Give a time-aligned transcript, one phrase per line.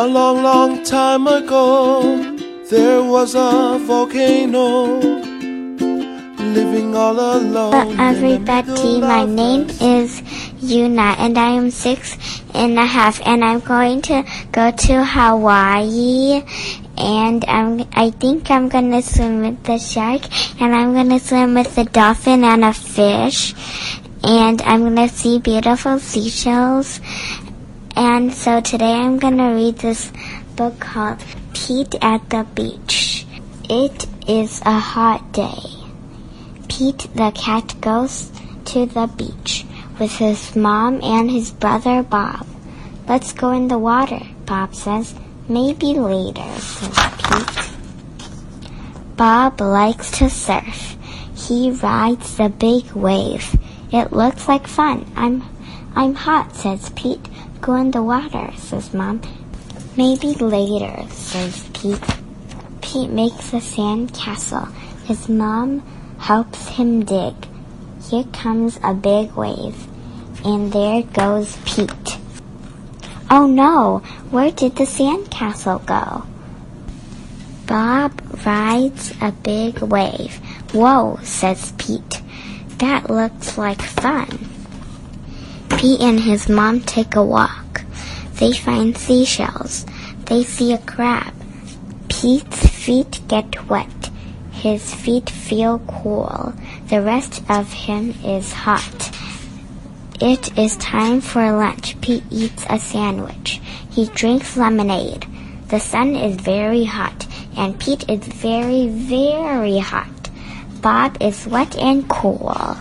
[0.00, 2.00] A long, long time ago,
[2.70, 4.96] there was a volcano
[6.56, 7.72] living all alone.
[7.74, 9.02] Hello, everybody.
[9.02, 10.22] My name is
[10.64, 12.16] Yuna, and I am six
[12.54, 16.44] and a half, and I'm going to go to Hawaii.
[16.96, 20.22] And I'm, I think I'm gonna swim with the shark,
[20.62, 23.52] and I'm gonna swim with the dolphin and a fish,
[24.24, 27.00] and I'm gonna see beautiful seashells.
[27.96, 30.12] And so today I'm gonna read this
[30.56, 33.26] book called Pete at the Beach.
[33.68, 35.62] It is a hot day.
[36.68, 38.30] Pete the cat goes
[38.66, 39.66] to the beach
[39.98, 42.46] with his mom and his brother Bob.
[43.08, 45.14] Let's go in the water, Bob says.
[45.48, 47.70] Maybe later, says Pete.
[49.16, 50.96] Bob likes to surf.
[51.34, 53.58] He rides the big wave.
[53.92, 55.10] It looks like fun.
[55.16, 55.42] I'm
[55.96, 57.28] I'm hot, says Pete.
[57.60, 59.20] Go in the water, says Mom.
[59.96, 62.00] Maybe later, says Pete.
[62.80, 64.66] Pete makes a sand castle.
[65.04, 65.80] His mom
[66.18, 67.34] helps him dig.
[68.08, 69.86] Here comes a big wave,
[70.44, 72.18] and there goes Pete.
[73.30, 73.98] Oh no,
[74.30, 76.24] where did the sand castle go?
[77.66, 80.36] Bob rides a big wave.
[80.72, 82.22] Whoa, says Pete.
[82.78, 84.49] That looks like fun.
[85.80, 87.86] Pete and his mom take a walk.
[88.34, 89.86] They find seashells.
[90.26, 91.32] They see a crab.
[92.10, 94.10] Pete's feet get wet.
[94.52, 96.52] His feet feel cool.
[96.90, 99.10] The rest of him is hot.
[100.20, 101.98] It is time for lunch.
[102.02, 103.58] Pete eats a sandwich.
[103.90, 105.26] He drinks lemonade.
[105.68, 110.28] The sun is very hot, and Pete is very, very hot.
[110.82, 112.76] Bob is wet and cool.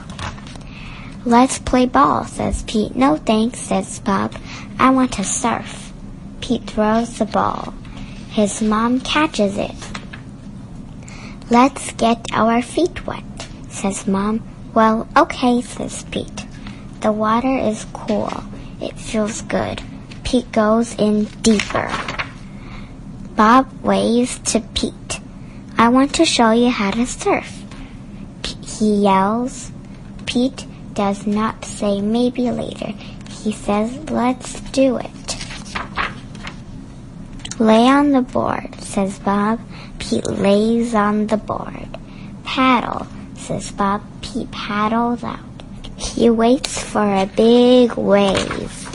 [1.30, 2.96] Let's play ball, says Pete.
[2.96, 4.34] No thanks, says Bob.
[4.80, 5.94] I want to surf.
[6.42, 7.76] Pete throws the ball.
[8.32, 9.76] His mom catches it.
[11.52, 14.42] Let's get our feet wet, says Mom.
[14.74, 16.48] Well, okay, says Pete.
[17.02, 18.34] The water is cool.
[18.82, 19.84] It feels good.
[20.24, 21.92] Pete goes in deeper.
[23.36, 25.20] Bob waves to Pete.
[25.78, 27.62] I want to show you how to surf.
[28.42, 29.72] P- he yells.
[30.26, 30.66] Pete
[31.00, 32.92] does not say maybe later.
[33.30, 35.38] He says, let's do it.
[37.58, 39.62] Lay on the board, says Bob.
[40.00, 41.88] Pete lays on the board.
[42.44, 44.02] Paddle, says Bob.
[44.22, 45.40] Pete paddles out.
[45.96, 48.90] He waits for a big wave.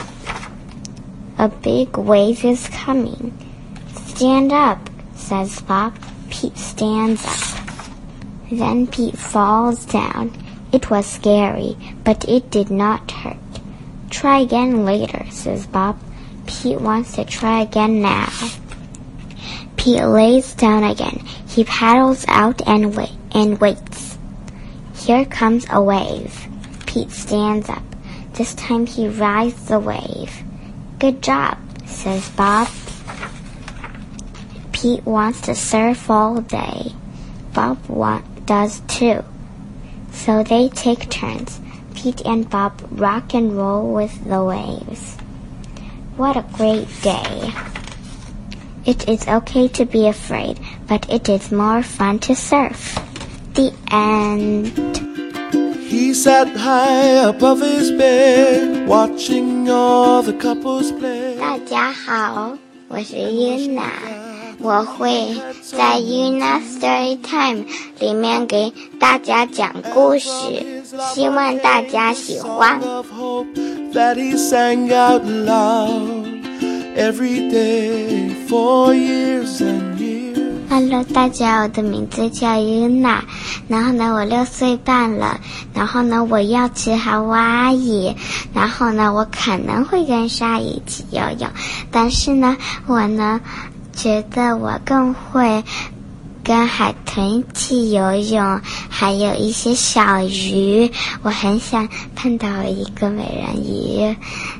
[1.39, 3.33] A big wave is coming.
[3.95, 4.77] Stand up,
[5.15, 5.97] says Bob.
[6.29, 7.67] Pete stands up.
[8.51, 10.44] Then Pete falls down.
[10.75, 13.37] It was scary, but it did not hurt.
[14.09, 15.97] Try again later, says Bob.
[16.47, 18.29] Pete wants to try again now.
[19.77, 21.25] Pete lays down again.
[21.47, 24.17] He paddles out and wait and waits.
[24.97, 26.45] Here comes a wave.
[26.85, 27.83] Pete stands up.
[28.33, 30.43] This time he rides the wave.
[30.99, 32.67] Good job, says Bob.
[34.73, 36.91] Pete wants to surf all day.
[37.53, 39.23] Bob want, does too.
[40.14, 41.60] So they take turns.
[41.94, 45.16] Pete and Bob rock and roll with the waves.
[46.16, 47.52] What a great day.
[48.86, 50.58] It is okay to be afraid,
[50.88, 52.98] but it is more fun to surf.
[53.54, 54.72] The end.
[55.90, 61.36] He sat high above his bed, watching all the couples play.
[61.38, 62.56] 大家好，
[62.88, 63.90] 我是 Yuna，
[64.59, 67.65] 我会在 Una Story Time
[67.99, 70.27] 里面给大家讲故事，
[71.13, 72.79] 希望大家喜欢。
[72.81, 73.53] Of hope
[73.93, 76.25] that he sang out loud
[76.95, 80.35] every day for years and years.
[80.67, 83.21] Hello，大家，我的名字叫 Una，
[83.67, 85.39] 然后呢，我六岁半了，
[85.73, 88.15] 然后呢，我要去夏威夷，
[88.53, 91.49] 然后呢，我可能会跟鲨鱼一起游泳，
[91.91, 92.57] 但是呢，
[92.87, 93.39] 我呢，
[93.95, 95.63] 觉得我更会
[96.43, 100.91] 跟海豚一起游泳，还有一些小鱼，
[101.23, 104.15] 我很想碰到一个美人鱼，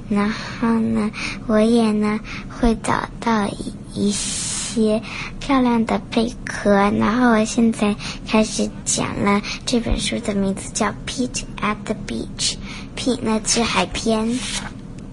[0.10, 1.12] 然后呢，
[1.46, 5.02] 我也呢会找到一一些
[5.40, 7.96] 漂亮的贝壳，然后我现在
[8.28, 12.56] 开始讲了这本书的名字叫《Pete at the Beach》
[12.98, 14.40] ，Pete 呢是海边。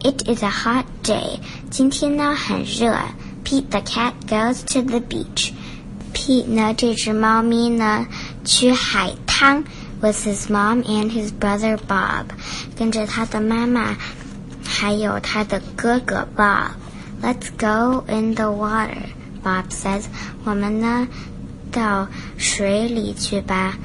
[0.04, 1.38] It is a hot day，
[1.70, 2.96] 今天呢很热。
[3.51, 8.05] Pete the cat goes to the beach。Pete 呢这只猫咪呢
[8.44, 9.63] 去海滩，
[10.01, 12.25] with his mom and his brother Bob，
[12.75, 13.95] 跟着他的妈妈，
[14.63, 16.71] 还有他的哥哥 Bob。
[17.21, 19.09] Let's go in the water,
[19.44, 20.03] Bob says.
[20.44, 21.07] 我们呢，
[21.71, 22.07] 到
[22.38, 23.75] 水里去吧。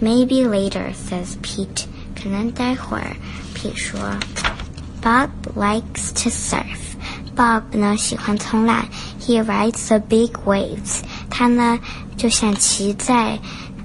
[0.00, 1.86] Maybe later, says Pete.
[2.14, 3.16] 可能待会儿，
[3.54, 3.98] Pete 说。
[5.02, 6.89] Bob likes to surf.
[7.40, 8.84] Bob 呢喜欢冲浪。
[9.20, 11.00] He rides the big waves.
[11.30, 11.78] 他呢
[12.16, 13.38] 就像骑在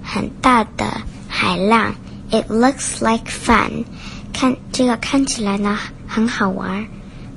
[0.04, 1.95] 很大的海浪。
[2.31, 3.86] It looks like fun.
[4.31, 6.88] 看这个看起来呢很好玩。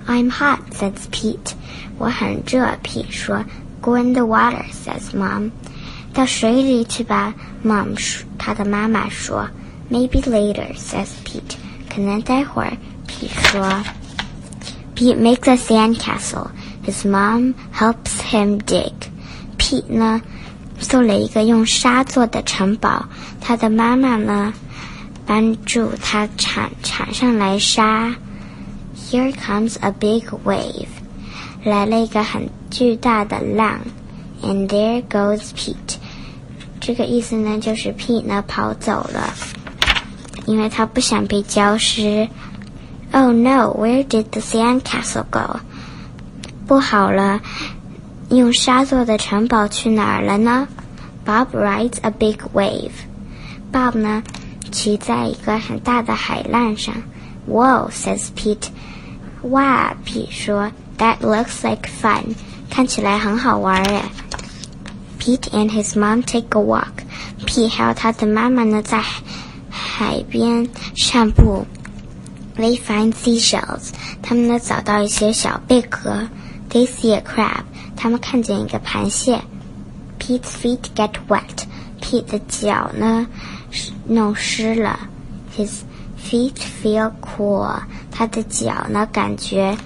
[0.06, 1.52] I'm hot, says Pete.
[1.98, 3.44] 我很热，Pete 说。
[3.80, 5.50] Go in the water, says Mom.
[6.12, 8.26] 到水里去吧，Mom 说。
[8.38, 9.48] 他的妈妈说。
[9.90, 11.56] Maybe later, says Pete.
[11.92, 12.76] 可能待会儿，
[13.06, 13.82] Pete 说。
[14.98, 16.50] Pete makes a sandcastle.
[16.84, 18.92] His mom helps him dig.
[19.58, 20.20] Pete 呢，
[20.78, 23.06] 做了一个用沙做的城堡。
[23.40, 24.52] 他的妈妈呢，
[25.26, 28.14] 帮助他铲铲上来沙。
[29.10, 30.86] Here comes a big wave.
[31.64, 33.80] 来了一个很巨大的浪。
[34.42, 35.96] And there goes Pete.
[36.80, 39.32] 这个意思呢，就是 Pete 呢跑走了，
[40.44, 42.28] 因为他不想被浇湿。
[43.12, 43.72] Oh no!
[43.72, 45.60] Where did the sandcastle go?
[46.66, 47.40] 不好了，
[48.30, 50.66] 用沙做的城堡去哪儿了呢？
[51.24, 52.90] Bob rides a big wave.
[53.72, 54.22] Bob 呢，
[54.72, 56.94] 骑在一个很大的海浪上。
[57.48, 57.90] Whoa!
[57.90, 58.68] Says Pete.
[59.42, 62.34] 哇，Pete 说，That looks like fun.
[62.70, 64.02] 看起来很好玩耶。
[65.18, 67.04] Pete and his mom take a walk.
[67.46, 69.02] Pete 还有他的妈妈呢，在
[69.70, 71.66] 海边散步。
[72.59, 73.91] They find seashells.
[74.21, 76.27] 他们呢找到一些小贝壳。
[76.69, 77.63] They see a crab.
[77.95, 79.41] 他们看见一个螃蟹。
[80.19, 81.41] Pete's feet get wet.
[82.01, 83.25] Pete 的脚呢
[84.05, 84.99] 弄湿了。
[85.57, 85.69] His
[86.21, 87.81] feet feel cool.
[88.11, 89.77] 他的脚呢感觉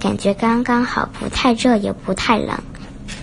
[0.00, 2.58] 感觉刚刚好，不太热也不太冷，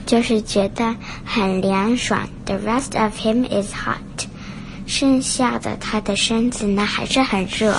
[0.06, 0.96] 就是觉得
[1.26, 2.30] 很凉爽。
[2.46, 4.28] The rest of him is hot.
[4.86, 7.76] 剩下的他的身子呢还是很热。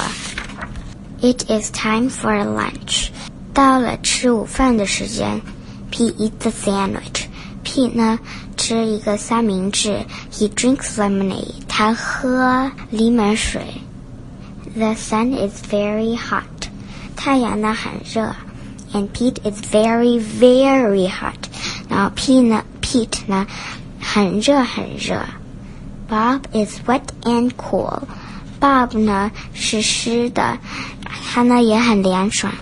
[1.21, 3.09] It is time for lunch.
[3.53, 5.41] 到了吃午饭的时间。
[5.89, 7.25] Pete eats a sandwich.
[7.63, 8.19] Pete 呢
[8.57, 10.05] 吃一个三明治。
[10.31, 11.63] He drinks lemonade.
[11.67, 13.61] 他喝柠檬水。
[14.75, 16.69] The sun is very hot.
[17.15, 18.35] 太阳呢很热。
[18.93, 21.49] And Pete is very very hot.
[21.89, 23.47] 然后 Pete 呢 Pete 呢
[23.99, 25.25] 很热很热。
[26.09, 28.03] Bob is wet and cool.
[28.59, 30.59] Bob 呢是湿的。
[31.32, 32.52] 他呢也很凉爽。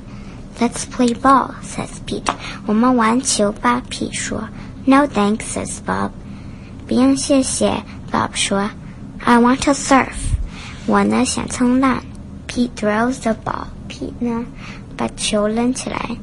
[0.61, 2.33] Let's play ball, says Pete.
[2.67, 4.49] 我们玩球吧，Pete 说。
[4.85, 6.11] No thanks, says Bob.
[6.89, 8.69] 不用谢谢，Bob 说。
[9.25, 10.15] I want to surf.
[10.87, 12.03] 我呢想冲浪。
[12.49, 13.67] Pete throws the ball.
[13.89, 14.45] Pete 呢
[14.97, 16.17] 把球扔起来。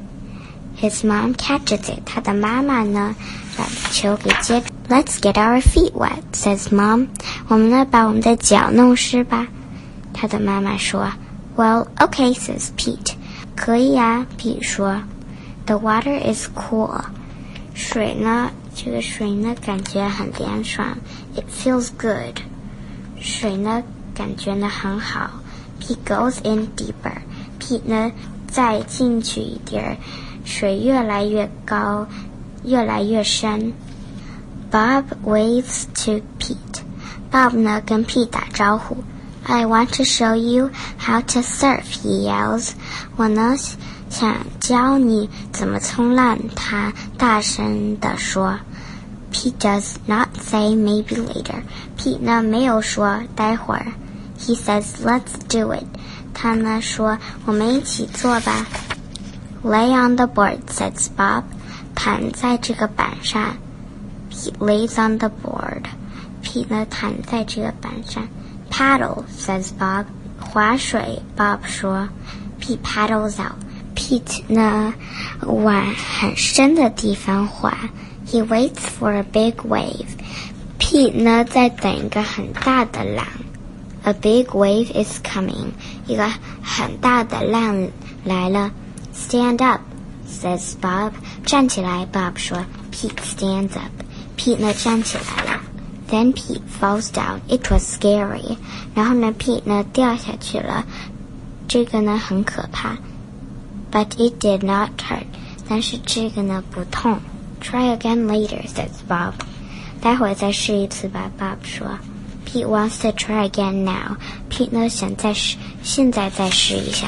[0.78, 2.00] His mom catches it.
[2.04, 3.14] 他的妈妈呢
[3.56, 4.66] 把球给接住。
[4.90, 7.08] Let's get our feet wet, says mom.
[7.48, 9.46] 我们呢把我们的脚弄湿吧。
[10.12, 11.10] 他的妈妈说。
[11.55, 13.15] well, okay, says Pete.
[13.55, 15.01] 可以啊，Pete 说。
[15.65, 17.01] The water is cool.
[17.73, 20.97] 水呢，这个水呢，感觉很凉爽。
[21.35, 22.41] It feels good.
[23.19, 23.83] 水呢，
[24.15, 25.29] 感觉呢很好。
[25.79, 27.21] Pete goes in deeper.
[27.59, 28.11] Pete 呢，
[28.47, 29.97] 再进去一点儿，
[30.43, 32.07] 水越来越高，
[32.63, 33.73] 越来越深。
[34.71, 36.81] Bob waves to Pete.
[37.31, 38.97] Bob 呢，跟 Pete 打招呼。
[39.45, 42.71] I want to show you how to surf, he yells.
[43.15, 43.55] 我呢
[44.09, 48.59] 想教你怎么冲浪，他大声地说。
[49.31, 51.63] Pete does not say maybe later.
[51.97, 53.93] Pete 呢没有说待会儿。
[54.37, 55.85] He says let's do it.
[56.33, 58.67] 他呢说我们一起做吧。
[59.63, 61.43] Lay on the board, says Bob.
[61.95, 63.57] 躺在这个板上。
[64.29, 65.85] Pete lays on the board.
[66.43, 68.27] Pete 呢躺在这个板上。
[68.69, 70.05] Paddle, says Bob.
[70.39, 72.07] 划水，Bob 说。
[72.59, 73.55] Pete paddles out.
[73.95, 74.93] Pete 呢，
[75.41, 75.83] 往
[76.19, 77.77] 很深的地方划。
[78.27, 80.05] He waits for a big wave.
[80.79, 83.25] Pete 呢，在等一个很大的浪。
[84.03, 85.71] A big wave is coming.
[86.07, 86.27] 一个
[86.63, 87.87] 很大的浪
[88.23, 88.71] 来了。
[89.13, 89.81] Stand up,
[90.27, 91.11] says Bob.
[91.45, 92.57] 站起来，Bob 说。
[92.91, 93.91] Pete stands up.
[94.37, 95.54] Pete 呢，站起来了。
[96.09, 97.39] Then Pete falls down.
[97.47, 98.57] It was scary.
[98.93, 100.85] 然后呢，Pete 呢掉下去了，
[101.67, 102.97] 这个呢很可怕。
[103.91, 105.25] But it did not hurt.
[105.67, 107.19] 但是这个呢不痛。
[107.61, 109.33] Try again later, says Bob.
[110.01, 111.87] 待会儿再试一次吧，Bob 说。
[112.45, 114.17] Pete wants to try again now.
[114.49, 117.07] Pete 呢想再试，现在再试一下。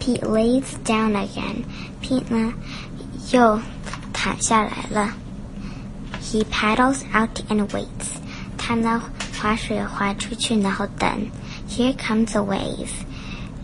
[0.00, 1.64] Pete lays down again.
[2.02, 2.52] Pete 呢
[3.32, 3.58] 又
[4.12, 5.14] 砍下来了。
[6.20, 8.17] He paddles out and waits.
[8.68, 9.02] 他呢
[9.40, 11.10] 划水划出去，然后等。
[11.68, 12.88] Here comes a wave.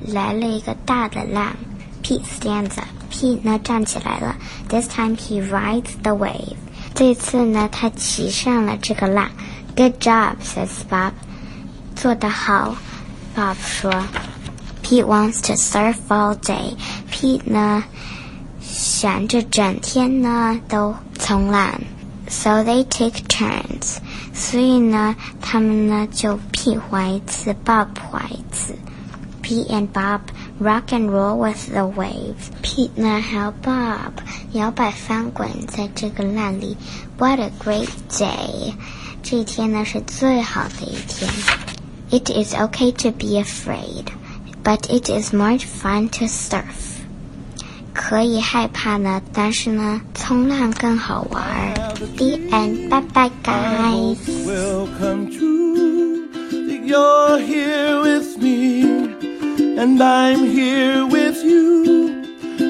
[0.06, 1.54] 来了一个大的浪。
[2.02, 2.88] Pete stands up.
[3.10, 4.36] Pete 呢站起来了。
[4.68, 6.56] This time he rides the wave.
[6.94, 9.30] 这次呢他骑上了这个浪。
[9.76, 11.12] Good job, says Bob.
[11.94, 12.76] 做得好，
[13.36, 13.92] Bob 说。
[14.82, 16.74] Pete wants to surf all day.
[17.12, 17.84] Pete 呢
[18.60, 21.80] 想着整天呢都冲浪。
[22.28, 23.98] So they take turns.
[24.34, 28.74] 所以呢，他们呢就 Pete 划一次，Bob 划一次。
[29.42, 30.20] Pete and Bob
[30.60, 32.50] rock and roll with the waves.
[32.62, 34.12] Pete 呢还有 Bob
[34.52, 36.76] 摇摆翻滚在这个浪里。
[37.18, 38.74] What a great day!
[39.22, 41.30] 这一天呢是最好的一天。
[42.10, 44.06] It is okay to be afraid,
[44.62, 46.93] but it is more fun to surf.
[47.94, 51.74] 可以害怕呢，但是呢，冲浪更好玩。
[52.16, 52.88] The end.
[52.88, 54.18] Bye bye, guys.
[54.46, 55.50] Welcome to
[56.84, 58.82] you're here with me,
[59.78, 62.24] and I'm here with you.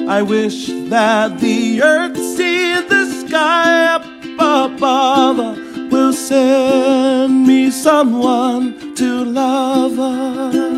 [0.07, 4.03] I wish that the earth see the sky up
[4.37, 5.57] above
[5.91, 10.74] will send me someone to love us.